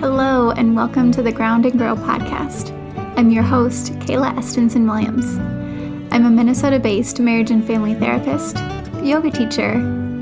[0.00, 2.76] Hello, and welcome to the Ground and Grow podcast.
[3.16, 5.38] I'm your host, Kayla Estenson Williams.
[6.12, 8.58] I'm a Minnesota based marriage and family therapist,
[9.02, 9.72] yoga teacher,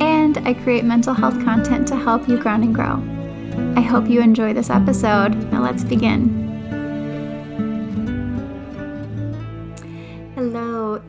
[0.01, 3.03] and I create mental health content to help you ground and grow.
[3.77, 5.35] I hope you enjoy this episode.
[5.51, 6.48] Now, let's begin.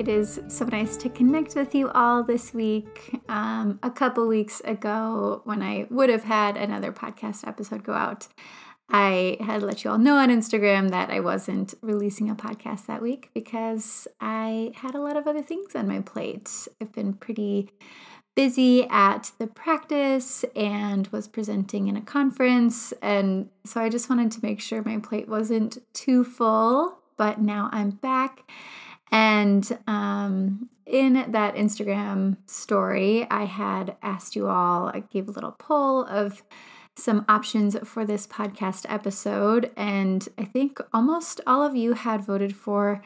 [0.10, 3.21] It is so nice to connect with you all this week.
[3.30, 8.28] Um, a couple weeks ago, when I would have had another podcast episode go out,
[8.89, 13.04] I had let you all know on Instagram that I wasn't releasing a podcast that
[13.04, 16.68] week because I had a lot of other things on my plate.
[16.82, 17.70] I've been pretty
[18.36, 22.93] busy at the practice and was presenting in a conference.
[23.04, 26.98] And so I just wanted to make sure my plate wasn't too full.
[27.15, 28.50] But now I'm back.
[29.12, 35.52] And um, in that Instagram story, I had asked you all, I gave a little
[35.52, 36.44] poll of
[36.95, 39.72] some options for this podcast episode.
[39.78, 43.02] And I think almost all of you had voted for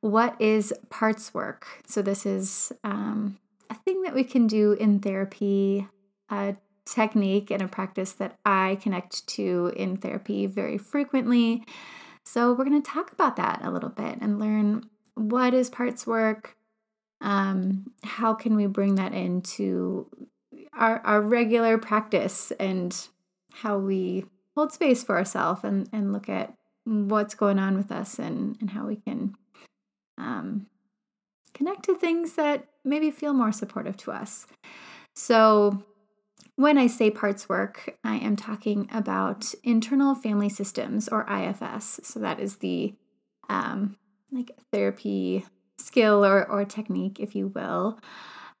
[0.00, 1.66] what is parts work.
[1.86, 3.38] So, this is um,
[3.70, 5.86] a thing that we can do in therapy,
[6.28, 11.64] a technique and a practice that I connect to in therapy very frequently.
[12.24, 16.06] So, we're going to talk about that a little bit and learn what is parts
[16.06, 16.56] work.
[17.20, 20.10] Um, how can we bring that into
[20.72, 22.96] our, our regular practice and
[23.52, 24.24] how we
[24.56, 26.54] hold space for ourselves and, and look at
[26.84, 29.34] what's going on with us and, and how we can
[30.18, 30.66] um,
[31.54, 34.46] connect to things that maybe feel more supportive to us.
[35.14, 35.84] So,
[36.56, 42.00] when I say parts work, I am talking about internal family systems or IFS.
[42.02, 42.94] So, that is the
[43.48, 43.96] um,
[44.32, 45.44] like therapy
[45.78, 47.98] skill or, or technique, if you will.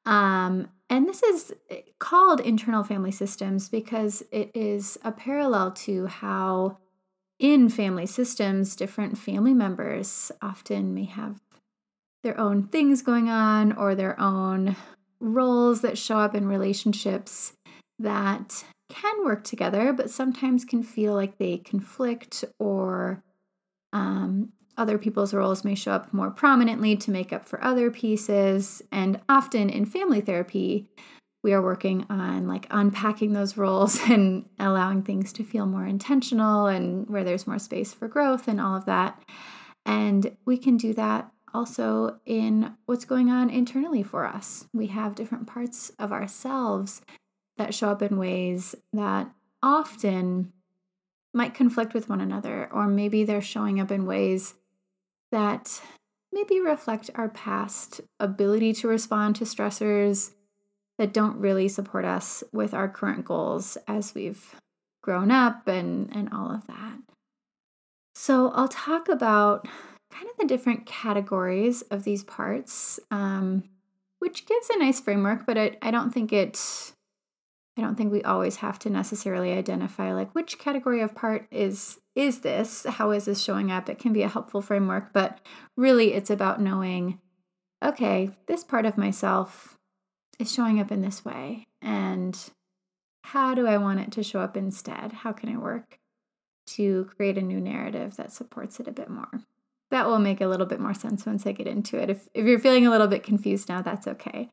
[0.04, 6.06] Um, and this is eh, called internal family systems because it is a parallel to
[6.06, 6.78] how,
[7.38, 11.40] in family systems, different family members often may have
[12.22, 14.76] their own things going on or their own
[15.20, 17.52] roles that show up in relationships
[17.98, 23.22] that can work together, but sometimes can feel like they conflict or
[23.92, 28.82] um, other people's roles may show up more prominently to make up for other pieces.
[28.90, 30.88] And often in family therapy,
[31.42, 36.66] we are working on like unpacking those roles and allowing things to feel more intentional
[36.66, 39.22] and where there's more space for growth and all of that.
[39.84, 44.66] And we can do that also in what's going on internally for us.
[44.72, 47.02] We have different parts of ourselves
[47.58, 49.30] that show up in ways that
[49.62, 50.52] often
[51.34, 54.54] might conflict with one another, or maybe they're showing up in ways
[55.32, 55.82] that
[56.32, 60.30] maybe reflect our past ability to respond to stressors
[60.98, 64.54] that don't really support us with our current goals as we've
[65.02, 66.98] grown up and, and all of that.
[68.14, 69.66] So, I'll talk about
[70.12, 73.64] kind of the different categories of these parts, um,
[74.18, 76.92] which gives a nice framework, but I, I don't think it.
[77.76, 81.98] I don't think we always have to necessarily identify like which category of part is
[82.14, 82.84] is this?
[82.84, 83.88] How is this showing up?
[83.88, 85.40] It can be a helpful framework, but
[85.76, 87.18] really it's about knowing
[87.82, 89.76] okay, this part of myself
[90.38, 91.66] is showing up in this way.
[91.80, 92.38] And
[93.24, 95.12] how do I want it to show up instead?
[95.12, 95.98] How can I work
[96.68, 99.42] to create a new narrative that supports it a bit more?
[99.90, 102.08] That will make a little bit more sense once I get into it.
[102.08, 104.50] If, if you're feeling a little bit confused now, that's okay.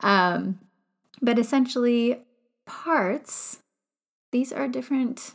[0.00, 0.60] Um,
[1.20, 2.20] but essentially,
[2.66, 3.60] parts,
[4.32, 5.34] these are different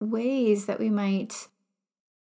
[0.00, 1.48] ways that we might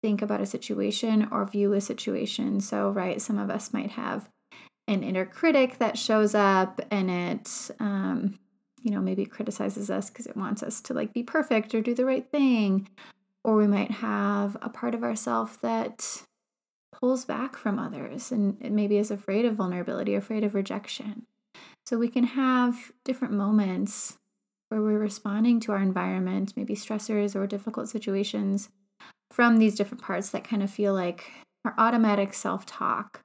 [0.01, 2.59] think about a situation or view a situation.
[2.59, 4.29] So, right, some of us might have
[4.87, 8.39] an inner critic that shows up and it, um,
[8.81, 11.93] you know, maybe criticizes us because it wants us to like be perfect or do
[11.93, 12.89] the right thing.
[13.43, 16.23] Or we might have a part of ourself that
[16.91, 21.25] pulls back from others and maybe is afraid of vulnerability, afraid of rejection.
[21.85, 24.17] So we can have different moments
[24.71, 28.69] where we're responding to our environment, maybe stressors or difficult situations
[29.29, 31.29] from these different parts that kind of feel like
[31.65, 33.19] our automatic self talk.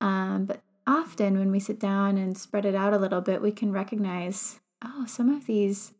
[0.00, 3.52] Um, but often when we sit down and spread it out a little bit, we
[3.52, 5.92] can recognize oh, some of these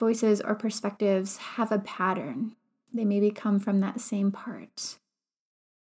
[0.00, 2.56] voices or perspectives have a pattern.
[2.94, 4.96] They maybe come from that same part.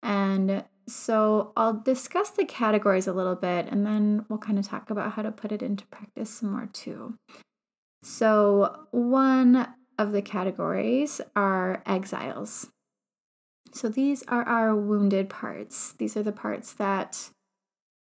[0.03, 4.91] And so I'll discuss the categories a little bit and then we'll kind of talk
[4.91, 7.15] about how to put it into practice some more too.
[8.03, 9.67] So, one
[9.97, 12.67] of the categories are exiles.
[13.73, 15.93] So, these are our wounded parts.
[15.93, 17.29] These are the parts that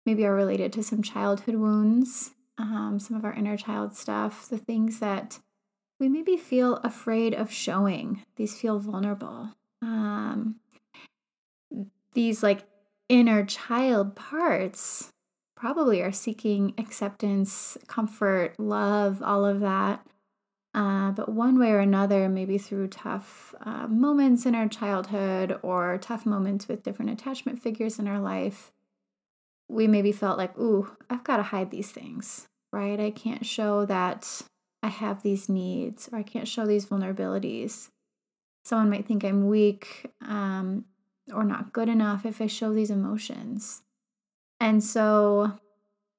[0.07, 4.59] maybe are related to some childhood wounds, um, some of our inner child stuff, the
[4.59, 5.41] things that
[6.01, 9.51] we maybe feel afraid of showing, these feel vulnerable.
[9.83, 10.57] Um,
[12.15, 12.65] these like
[13.09, 15.13] inner child parts
[15.59, 20.07] probably are seeking acceptance, comfort, love, all of that.
[20.73, 25.99] Uh, but one way or another, maybe through tough uh, moments in our childhood or
[25.99, 28.71] tough moments with different attachment figures in our life,
[29.69, 33.01] we maybe felt like, ooh, I've got to hide these things, right?
[33.01, 34.43] I can't show that
[34.81, 37.89] I have these needs or I can't show these vulnerabilities.
[38.65, 40.85] Someone might think I'm weak um,
[41.35, 43.83] or not good enough if I show these emotions.
[44.61, 45.53] And so,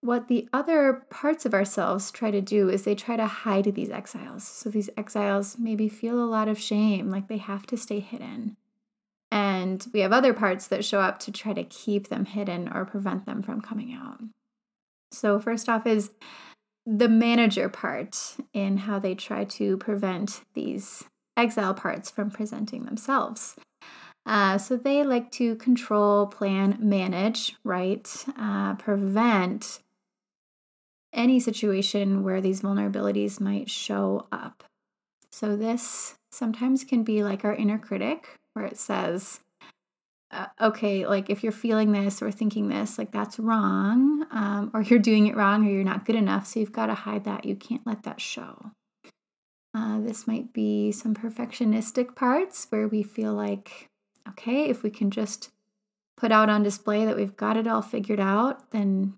[0.02, 3.90] what the other parts of ourselves try to do is they try to hide these
[3.90, 4.46] exiles.
[4.46, 8.56] So, these exiles maybe feel a lot of shame, like they have to stay hidden.
[9.32, 12.86] And we have other parts that show up to try to keep them hidden or
[12.86, 14.20] prevent them from coming out.
[15.12, 16.12] So, first off, is
[16.86, 21.04] the manager part in how they try to prevent these
[21.38, 23.56] exile parts from presenting themselves.
[24.26, 28.26] Uh, so they like to control, plan, manage, right?
[28.38, 29.80] Uh, prevent
[31.12, 34.64] any situation where these vulnerabilities might show up.
[35.32, 39.40] So this sometimes can be like our inner critic, where it says,
[40.32, 44.82] uh, okay, like if you're feeling this or thinking this, like that's wrong, um, or
[44.82, 46.46] you're doing it wrong, or you're not good enough.
[46.46, 47.46] So you've got to hide that.
[47.46, 48.72] You can't let that show.
[49.74, 53.89] Uh, this might be some perfectionistic parts where we feel like
[54.30, 55.52] okay, if we can just
[56.18, 59.14] put out on display that we've got it all figured out, then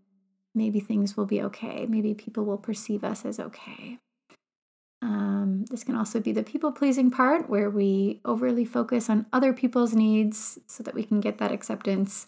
[0.54, 1.86] maybe things will be okay.
[1.88, 3.98] Maybe people will perceive us as okay.
[5.02, 9.52] Um, this can also be the people pleasing part where we overly focus on other
[9.52, 12.28] people's needs so that we can get that acceptance,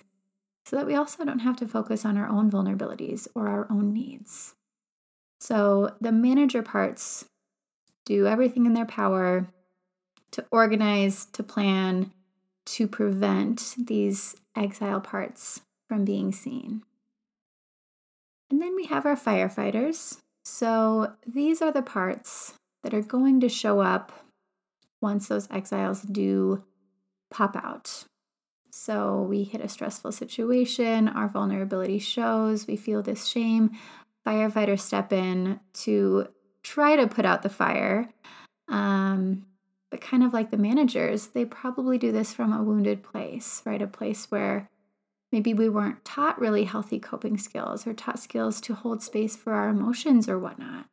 [0.65, 3.93] so that we also don't have to focus on our own vulnerabilities or our own
[3.93, 4.55] needs.
[5.39, 7.25] So the manager parts
[8.05, 9.47] do everything in their power
[10.31, 12.11] to organize, to plan,
[12.65, 16.83] to prevent these exile parts from being seen.
[18.49, 20.17] And then we have our firefighters.
[20.45, 24.11] So these are the parts that are going to show up
[25.01, 26.63] once those exiles do
[27.31, 28.05] pop out.
[28.71, 33.71] So we hit a stressful situation, our vulnerability shows, we feel this shame.
[34.25, 36.27] Firefighters step in to
[36.63, 38.09] try to put out the fire.
[38.67, 39.45] Um,
[39.93, 43.79] but kind of like the managers, they probably do this from a wounded place, right?
[43.79, 44.67] A place where
[45.31, 49.53] maybe we weren't taught really healthy coping skills or taught skills to hold space for
[49.53, 50.87] our emotions or whatnot.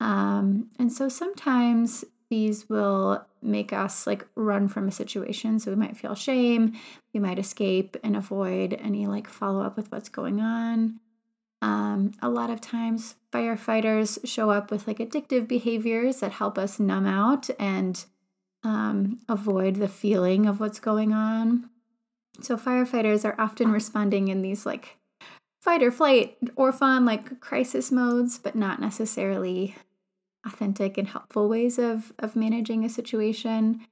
[0.00, 5.60] Um, and so sometimes these will make us like run from a situation.
[5.60, 6.72] So we might feel shame,
[7.12, 10.98] we might escape and avoid any like follow up with what's going on.
[11.62, 16.80] Um, a lot of times, firefighters show up with like addictive behaviors that help us
[16.80, 18.04] numb out and
[18.64, 21.70] um, avoid the feeling of what's going on.
[22.40, 24.96] So firefighters are often responding in these like
[25.62, 29.76] fight or flight or fun like crisis modes, but not necessarily
[30.46, 33.86] authentic and helpful ways of, of managing a situation.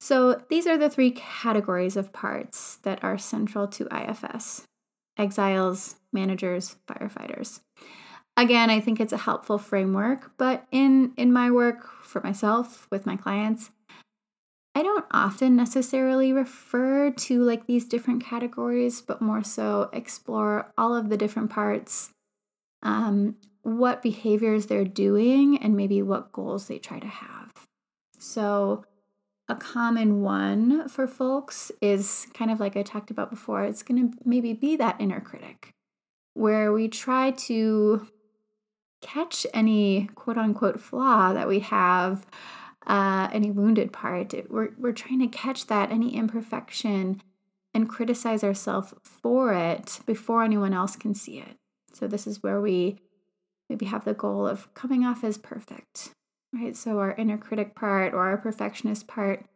[0.00, 4.66] So these are the three categories of parts that are central to IFS
[5.18, 7.60] exiles, managers, firefighters.
[8.36, 13.04] Again, I think it's a helpful framework, but in in my work for myself with
[13.04, 13.70] my clients,
[14.74, 20.94] I don't often necessarily refer to like these different categories, but more so explore all
[20.94, 22.10] of the different parts,
[22.82, 27.66] um, what behaviors they're doing, and maybe what goals they try to have.
[28.18, 28.84] So,
[29.48, 34.12] a common one for folks is kind of like I talked about before, it's going
[34.12, 35.74] to maybe be that inner critic
[36.34, 38.06] where we try to
[39.02, 42.26] catch any quote unquote flaw that we have
[42.90, 44.34] uh, any wounded part.
[44.50, 47.22] We're, we're trying to catch that, any imperfection,
[47.72, 51.56] and criticize ourselves for it before anyone else can see it.
[51.92, 52.98] So, this is where we
[53.68, 56.10] maybe have the goal of coming off as perfect,
[56.52, 56.76] right?
[56.76, 59.46] So, our inner critic part or our perfectionist part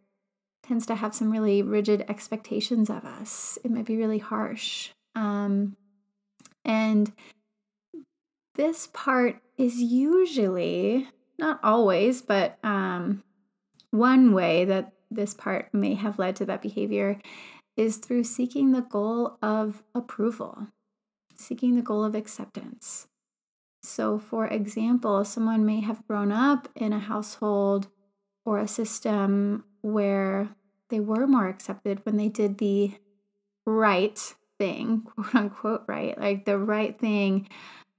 [0.62, 3.58] tends to have some really rigid expectations of us.
[3.64, 4.90] It might be really harsh.
[5.16, 5.76] Um,
[6.64, 7.12] and
[8.54, 13.22] this part is usually not always, but um,
[13.90, 17.20] one way that this part may have led to that behavior
[17.76, 20.68] is through seeking the goal of approval,
[21.36, 23.08] seeking the goal of acceptance.
[23.82, 27.88] So, for example, someone may have grown up in a household
[28.44, 30.48] or a system where
[30.88, 32.92] they were more accepted when they did the
[33.66, 36.18] right thing, quote unquote, right?
[36.18, 37.48] Like the right thing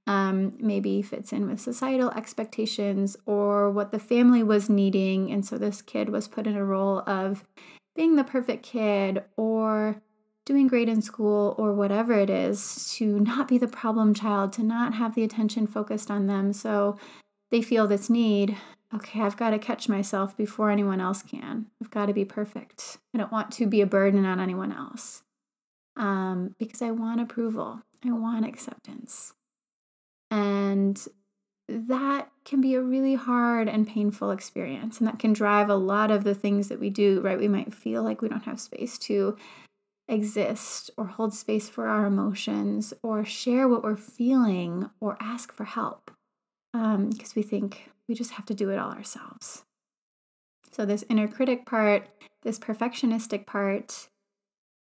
[0.08, 5.32] um, maybe fits in with societal expectations or what the family was needing.
[5.32, 7.44] And so this kid was put in a role of
[7.96, 10.02] being the perfect kid or
[10.46, 14.64] doing great in school or whatever it is to not be the problem child, to
[14.64, 16.54] not have the attention focused on them.
[16.54, 16.98] So
[17.50, 18.58] they feel this need
[18.94, 21.68] okay, I've got to catch myself before anyone else can.
[21.82, 22.98] I've got to be perfect.
[23.14, 25.24] I don't want to be a burden on anyone else
[25.98, 29.34] um, because I want approval, I want acceptance.
[30.36, 31.02] And
[31.70, 35.00] that can be a really hard and painful experience.
[35.00, 37.40] And that can drive a lot of the things that we do, right?
[37.40, 39.38] We might feel like we don't have space to
[40.10, 45.64] exist or hold space for our emotions or share what we're feeling or ask for
[45.64, 46.12] help
[46.74, 49.64] because um, we think we just have to do it all ourselves.
[50.72, 52.10] So, this inner critic part,
[52.44, 54.10] this perfectionistic part,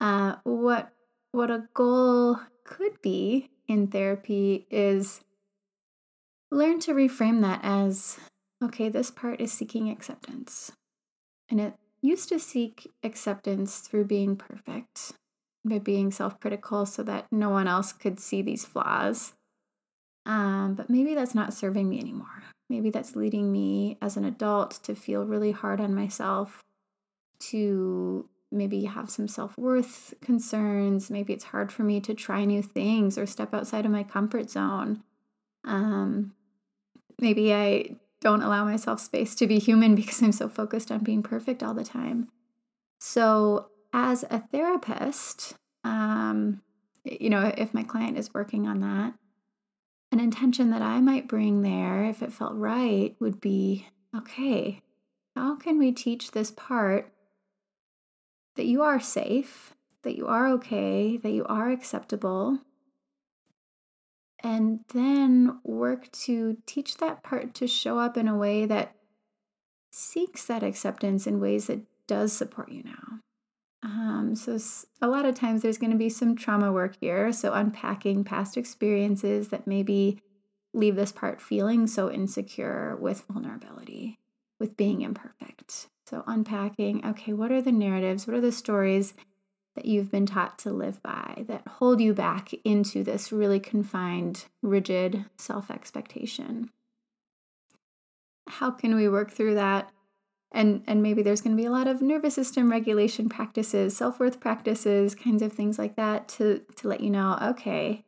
[0.01, 0.91] uh, what
[1.33, 5.23] what a goal could be in therapy is
[6.55, 8.19] learn to reframe that as
[8.63, 10.73] okay, this part is seeking acceptance.
[11.51, 15.13] And it used to seek acceptance through being perfect,
[15.65, 19.35] by being self critical so that no one else could see these flaws.
[20.27, 22.45] Um, but maybe that's not serving me anymore.
[22.71, 26.63] Maybe that's leading me as an adult to feel really hard on myself,
[27.41, 31.11] to maybe have some self worth concerns.
[31.11, 34.51] Maybe it's hard for me to try new things or step outside of my comfort
[34.51, 35.03] zone.
[35.65, 36.33] Um,
[37.21, 41.23] maybe I don't allow myself space to be human because I'm so focused on being
[41.23, 42.29] perfect all the time.
[43.01, 45.55] So, as a therapist,
[45.85, 46.63] um,
[47.05, 49.15] you know, if my client is working on that,
[50.11, 54.81] an intention that I might bring there, if it felt right, would be okay,
[55.37, 57.13] how can we teach this part
[58.57, 62.61] that you are safe, that you are okay, that you are acceptable,
[64.45, 68.95] and then work to teach that part to show up in a way that
[69.91, 73.21] seeks that acceptance in ways that does support you now.
[73.83, 74.59] Um, so,
[75.01, 77.33] a lot of times there's going to be some trauma work here.
[77.33, 80.21] So, unpacking past experiences that maybe
[80.73, 84.19] leave this part feeling so insecure with vulnerability,
[84.59, 85.89] with being imperfect.
[86.07, 88.27] So, unpacking okay, what are the narratives?
[88.27, 89.15] What are the stories
[89.75, 94.47] that you've been taught to live by that hold you back into this really confined,
[94.63, 96.71] rigid self expectation?
[98.49, 99.91] How can we work through that?
[100.53, 104.21] And, and maybe there's going to be a lot of nervous system regulation practices, self
[104.21, 108.05] worth practices, kinds of things like that to, to let you know okay,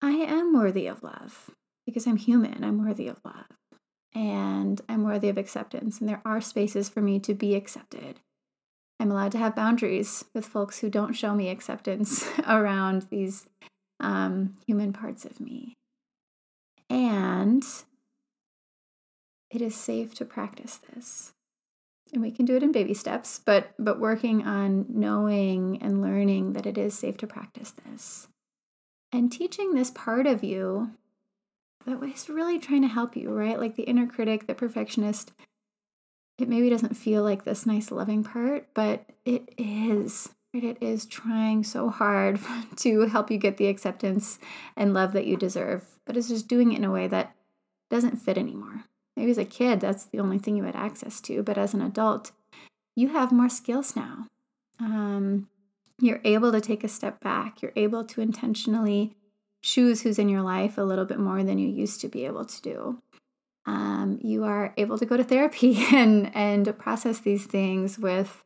[0.00, 1.50] I am worthy of love
[1.84, 3.46] because I'm human, I'm worthy of love
[4.14, 8.20] and I'm worthy of acceptance, and there are spaces for me to be accepted.
[9.04, 13.50] I'm allowed to have boundaries with folks who don't show me acceptance around these
[14.00, 15.74] um, human parts of me.
[16.88, 17.62] And
[19.50, 21.34] it is safe to practice this.
[22.14, 26.54] And we can do it in baby steps, but but working on knowing and learning
[26.54, 28.28] that it is safe to practice this.
[29.12, 30.92] And teaching this part of you
[31.84, 33.60] that was really trying to help you, right?
[33.60, 35.32] Like the inner critic, the perfectionist,
[36.38, 40.30] it maybe doesn't feel like this nice loving part, but it is.
[40.52, 40.64] Right?
[40.64, 42.40] It is trying so hard
[42.76, 44.38] to help you get the acceptance
[44.76, 47.34] and love that you deserve, but it's just doing it in a way that
[47.90, 48.84] doesn't fit anymore.
[49.16, 51.82] Maybe as a kid, that's the only thing you had access to, but as an
[51.82, 52.32] adult,
[52.96, 54.26] you have more skills now.
[54.80, 55.48] Um,
[56.00, 57.62] you're able to take a step back.
[57.62, 59.16] You're able to intentionally
[59.62, 62.44] choose who's in your life a little bit more than you used to be able
[62.44, 63.02] to do.
[63.66, 68.44] Um, you are able to go to therapy and and process these things with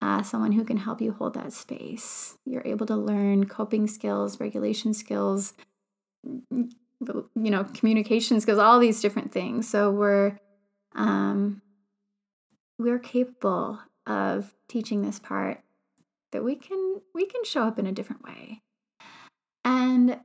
[0.00, 2.36] uh, someone who can help you hold that space.
[2.44, 5.54] You're able to learn coping skills, regulation skills,
[6.50, 6.70] you
[7.34, 9.68] know, communication skills, all these different things.
[9.68, 10.38] So we're
[10.94, 11.62] um,
[12.78, 15.62] we're capable of teaching this part
[16.32, 18.60] that we can we can show up in a different way.
[19.64, 20.20] And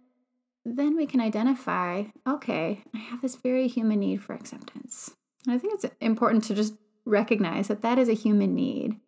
[0.77, 5.15] then we can identify okay, I have this very human need for acceptance.
[5.45, 6.73] And I think it's important to just
[7.05, 8.99] recognize that that is a human need.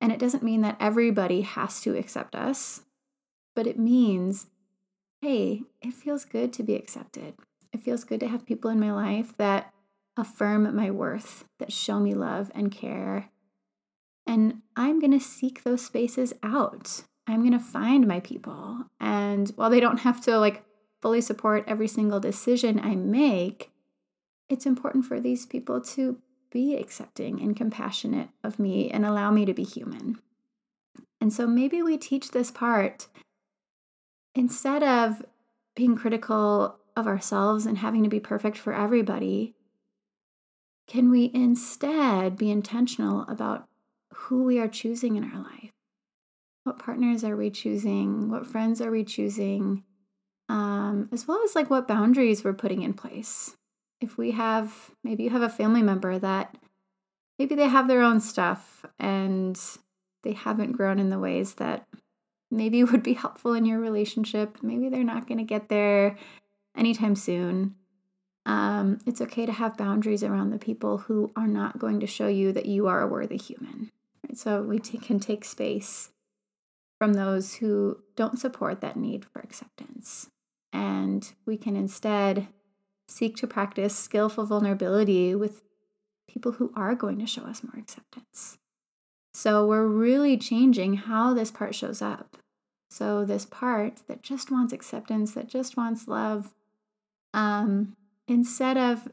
[0.00, 2.82] And it doesn't mean that everybody has to accept us,
[3.54, 4.46] but it means,
[5.20, 7.34] hey, it feels good to be accepted.
[7.72, 9.72] It feels good to have people in my life that
[10.16, 13.30] affirm my worth, that show me love and care.
[14.26, 17.02] And I'm going to seek those spaces out.
[17.26, 18.86] I'm going to find my people.
[18.98, 20.64] And while they don't have to like
[21.00, 23.70] fully support every single decision I make,
[24.48, 26.18] it's important for these people to
[26.50, 30.18] be accepting and compassionate of me and allow me to be human.
[31.20, 33.08] And so maybe we teach this part
[34.34, 35.24] instead of
[35.76, 39.54] being critical of ourselves and having to be perfect for everybody,
[40.88, 43.66] can we instead be intentional about
[44.12, 45.70] who we are choosing in our life?
[46.64, 48.28] What partners are we choosing?
[48.28, 49.84] What friends are we choosing?
[50.50, 53.56] Um, as well as like what boundaries we're putting in place.
[54.00, 56.56] If we have, maybe you have a family member that
[57.38, 59.56] maybe they have their own stuff and
[60.24, 61.86] they haven't grown in the ways that
[62.50, 64.58] maybe would be helpful in your relationship.
[64.60, 66.18] Maybe they're not going to get there
[66.76, 67.76] anytime soon.
[68.44, 72.26] Um, it's okay to have boundaries around the people who are not going to show
[72.26, 73.92] you that you are a worthy human.
[74.26, 74.36] Right?
[74.36, 76.10] So we t- can take space
[76.98, 80.28] from those who don't support that need for acceptance.
[80.72, 82.48] And we can instead
[83.08, 85.62] seek to practice skillful vulnerability with
[86.28, 88.58] people who are going to show us more acceptance.
[89.32, 92.36] So we're really changing how this part shows up.
[92.92, 96.52] So, this part that just wants acceptance, that just wants love,
[97.32, 97.96] um,
[98.26, 99.08] instead of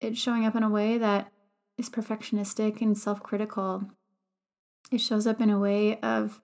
[0.00, 1.32] it showing up in a way that
[1.76, 3.90] is perfectionistic and self critical,
[4.92, 6.40] it shows up in a way of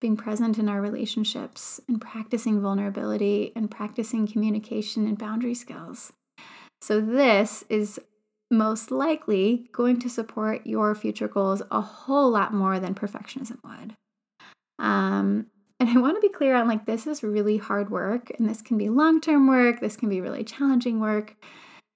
[0.00, 6.12] being present in our relationships and practicing vulnerability and practicing communication and boundary skills.
[6.82, 7.98] So, this is
[8.50, 13.94] most likely going to support your future goals a whole lot more than perfectionism would.
[14.78, 15.46] Um,
[15.80, 18.62] and I want to be clear on like, this is really hard work, and this
[18.62, 21.34] can be long term work, this can be really challenging work.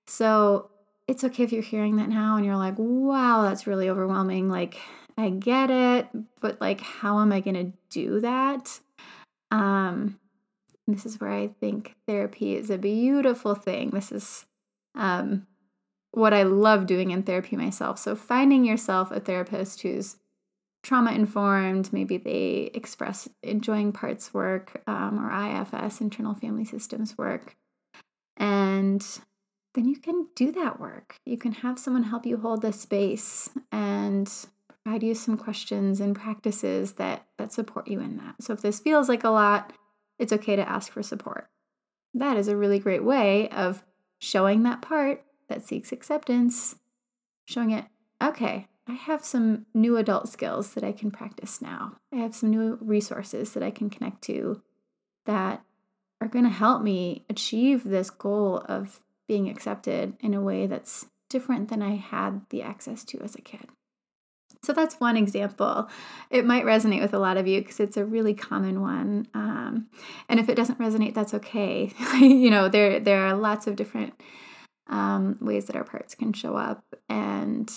[0.07, 0.71] So,
[1.07, 4.49] it's okay if you're hearing that now and you're like, wow, that's really overwhelming.
[4.49, 4.79] Like,
[5.17, 6.09] I get it,
[6.41, 8.81] but like, how am I going to do that?
[9.51, 10.19] Um,
[10.87, 13.91] this is where I think therapy is a beautiful thing.
[13.91, 14.47] This is
[14.95, 15.47] um,
[16.13, 17.99] what I love doing in therapy myself.
[17.99, 20.17] So, finding yourself a therapist who's
[20.83, 27.57] trauma informed, maybe they express enjoying parts work um, or IFS, internal family systems work.
[28.37, 29.05] And
[29.75, 31.17] then you can do that work.
[31.27, 34.33] You can have someone help you hold the space and
[34.85, 38.43] provide you some questions and practices that that support you in that.
[38.43, 39.73] So if this feels like a lot,
[40.19, 41.49] it's okay to ask for support.
[42.15, 43.85] That is a really great way of
[44.19, 46.77] showing that part that seeks acceptance,
[47.47, 47.85] showing it,
[48.23, 51.97] okay, I have some new adult skills that I can practice now.
[52.13, 54.63] I have some new resources that I can connect to
[55.27, 55.63] that
[56.21, 61.07] are going to help me achieve this goal of being accepted in a way that's
[61.29, 63.69] different than I had the access to as a kid.
[64.63, 65.89] So that's one example.
[66.31, 69.27] It might resonate with a lot of you because it's a really common one.
[69.33, 69.87] Um,
[70.29, 71.93] and if it doesn't resonate, that's okay.
[72.21, 74.21] you know, there there are lots of different
[74.89, 77.73] um, ways that our parts can show up, and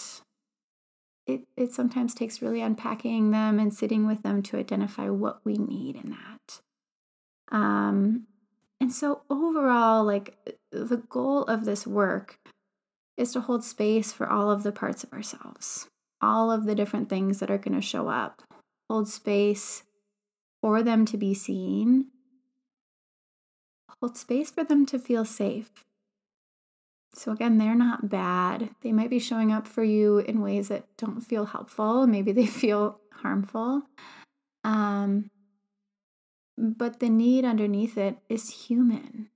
[1.26, 5.54] it, it sometimes takes really unpacking them and sitting with them to identify what we
[5.54, 6.62] need in that.
[7.56, 8.28] Um,
[8.82, 10.36] and so, overall, like
[10.72, 12.40] the goal of this work
[13.16, 15.88] is to hold space for all of the parts of ourselves,
[16.24, 18.42] all of the different things that are going to show up,
[18.90, 19.84] hold space
[20.62, 22.08] for them to be seen,
[24.00, 25.86] hold space for them to feel safe
[27.16, 28.72] so, again, they're not bad.
[28.82, 32.08] They might be showing up for you in ways that don't feel helpful.
[32.08, 33.84] Maybe they feel harmful.
[34.64, 35.30] Um,
[36.58, 39.30] but the need underneath it is human.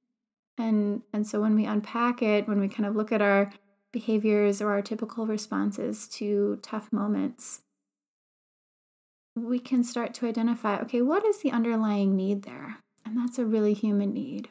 [0.57, 3.51] And, and so, when we unpack it, when we kind of look at our
[3.97, 7.61] behaviors or our typical responses to tough moments,
[9.35, 12.77] we can start to identify okay, what is the underlying need there?
[13.03, 14.49] And that's a really human need.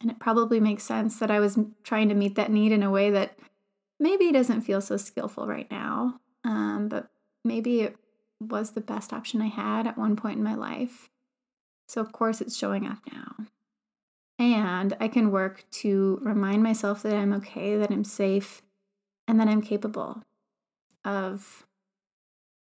[0.00, 2.90] And it probably makes sense that I was trying to meet that need in a
[2.90, 3.38] way that
[3.98, 7.10] maybe doesn't feel so skillful right now, um, but
[7.44, 7.96] maybe it
[8.40, 11.10] was the best option I had at one point in my life.
[11.86, 13.46] So, of course, it's showing up now.
[14.40, 18.62] And I can work to remind myself that I'm okay, that I'm safe,
[19.28, 20.22] and that I'm capable
[21.04, 21.66] of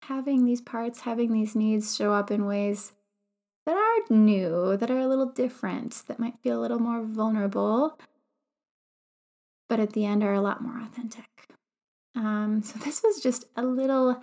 [0.03, 2.93] having these parts, having these needs show up in ways
[3.65, 7.97] that are new, that are a little different, that might feel a little more vulnerable,
[9.67, 11.25] but at the end are a lot more authentic.
[12.15, 14.21] Um, so, this was just a little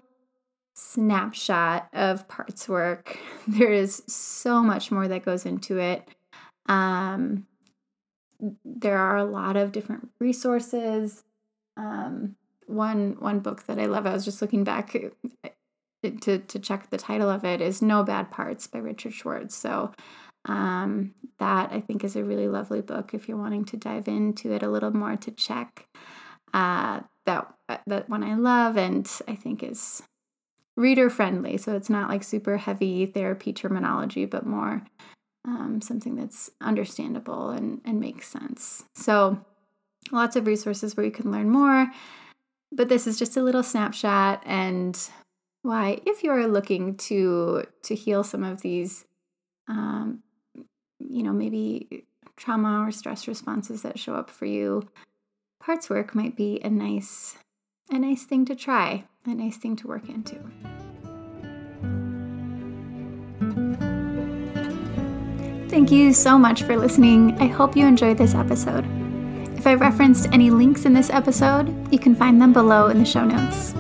[0.77, 3.19] snapshot of parts work.
[3.49, 6.07] There is so much more that goes into it.
[6.67, 7.47] Um,
[8.65, 11.25] there are a lot of different resources.
[11.77, 14.97] Um, one one book that I love, I was just looking back
[16.03, 19.57] to, to check the title of it is No Bad Parts by Richard Schwartz.
[19.57, 19.93] So
[20.47, 24.53] um, that I think is a really lovely book if you're wanting to dive into
[24.53, 25.87] it a little more to check.
[26.55, 27.53] Uh, that
[27.87, 30.03] that one I love and I think is
[30.77, 31.57] reader friendly.
[31.57, 34.83] So it's not like super heavy therapy terminology, but more
[35.45, 38.85] um, something that's understandable and, and makes sense.
[38.95, 39.45] So,
[40.13, 41.91] lots of resources where you can learn more.
[42.73, 44.99] But this is just a little snapshot and
[45.63, 49.05] why, if you're looking to to heal some of these,
[49.69, 50.23] um,
[50.99, 52.05] you know, maybe
[52.37, 54.89] trauma or stress responses that show up for you,
[55.61, 57.37] parts work might be a nice
[57.91, 60.39] a nice thing to try, a nice thing to work into.
[65.71, 67.41] Thank you so much for listening.
[67.41, 68.85] I hope you enjoyed this episode.
[69.57, 73.05] If I referenced any links in this episode, you can find them below in the
[73.05, 73.73] show notes.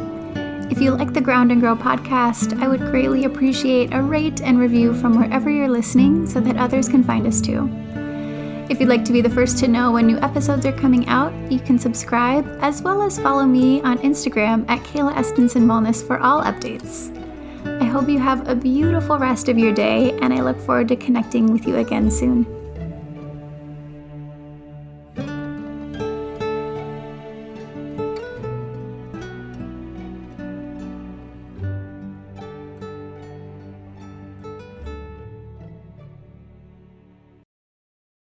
[0.71, 4.61] If you like the Ground and Grow podcast, I would greatly appreciate a rate and
[4.61, 7.69] review from wherever you're listening so that others can find us too.
[8.71, 11.33] If you'd like to be the first to know when new episodes are coming out,
[11.51, 16.21] you can subscribe as well as follow me on Instagram at Kayla Estenson Wellness for
[16.21, 17.20] all updates.
[17.65, 20.97] I hope you have a beautiful rest of your day, and I look forward to
[20.97, 22.60] connecting with you again soon.